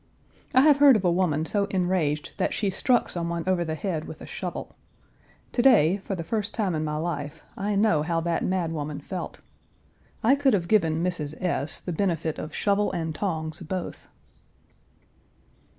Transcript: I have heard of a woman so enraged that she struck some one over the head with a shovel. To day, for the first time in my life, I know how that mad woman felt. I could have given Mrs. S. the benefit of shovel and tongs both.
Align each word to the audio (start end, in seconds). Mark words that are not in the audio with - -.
I 0.55 0.61
have 0.61 0.77
heard 0.77 0.95
of 0.95 1.05
a 1.05 1.11
woman 1.11 1.45
so 1.45 1.65
enraged 1.65 2.31
that 2.37 2.55
she 2.55 2.71
struck 2.71 3.07
some 3.07 3.29
one 3.29 3.43
over 3.45 3.63
the 3.63 3.75
head 3.75 4.05
with 4.05 4.19
a 4.19 4.25
shovel. 4.25 4.75
To 5.51 5.61
day, 5.61 5.97
for 5.97 6.15
the 6.15 6.23
first 6.23 6.55
time 6.55 6.73
in 6.73 6.83
my 6.83 6.97
life, 6.97 7.43
I 7.55 7.75
know 7.75 8.01
how 8.01 8.19
that 8.21 8.43
mad 8.43 8.71
woman 8.71 8.99
felt. 8.99 9.41
I 10.23 10.33
could 10.33 10.55
have 10.55 10.67
given 10.67 11.03
Mrs. 11.03 11.39
S. 11.39 11.79
the 11.79 11.93
benefit 11.93 12.39
of 12.39 12.55
shovel 12.55 12.91
and 12.91 13.13
tongs 13.13 13.59
both. 13.59 14.07